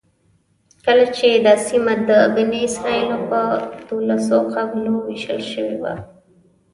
[0.85, 3.41] کله چې دا سیمه د بني اسرایلو په
[3.87, 5.93] دولسو قبیلو وېشل شوې وه.